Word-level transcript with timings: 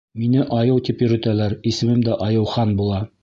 Мине 0.19 0.45
айыу 0.59 0.79
тип 0.87 1.03
йөрөтәләр, 1.07 1.55
исемем 1.73 2.03
дә 2.09 2.19
Айыухан 2.31 2.77
була. 2.83 3.05